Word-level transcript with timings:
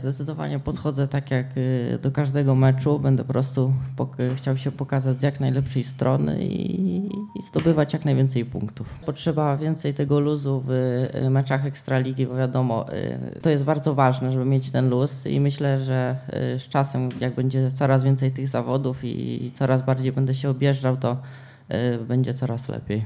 Zdecydowanie 0.00 0.58
podchodzę 0.58 1.08
tak 1.08 1.30
jak 1.30 1.46
y, 1.56 1.98
do 2.02 2.10
każdego 2.10 2.54
meczu. 2.54 2.98
Będę 2.98 3.24
po 3.24 3.32
prostu 3.32 3.72
chciał 4.36 4.56
się 4.56 4.72
pokazać 4.72 5.18
z 5.20 5.22
jak 5.22 5.40
najlepszej 5.40 5.84
strony 5.84 6.44
i, 6.44 7.06
i 7.06 7.42
zdobywać 7.48 7.92
jak 7.92 8.04
najwięcej 8.04 8.44
punktów. 8.44 8.98
Potrzeba 9.06 9.56
więcej 9.56 9.94
tego 9.94 10.20
luzu 10.20 10.62
w 10.66 10.70
y, 11.26 11.30
meczach 11.30 11.66
Ekstraligi, 11.66 12.26
bo 12.26 12.36
wiadomo, 12.36 12.92
y, 12.92 13.40
to 13.42 13.50
jest 13.50 13.64
bardzo 13.64 13.94
ważne, 13.94 14.32
żeby 14.32 14.44
mieć 14.44 14.70
ten 14.70 14.88
luz 14.88 15.26
i 15.26 15.40
myślę, 15.40 15.80
że 15.80 16.16
z 16.58 16.68
czasem 16.68 17.08
jak 17.20 17.34
będzie 17.34 17.70
coraz 17.70 18.02
więcej 18.02 18.32
tych 18.32 18.48
zawodów 18.48 19.04
i 19.04 19.52
coraz 19.54 19.84
bardziej 19.84 20.12
będę 20.12 20.34
się 20.34 20.50
objeżdżał, 20.50 20.96
to 20.96 21.16
będzie 22.08 22.34
coraz 22.34 22.68
lepiej. 22.68 23.04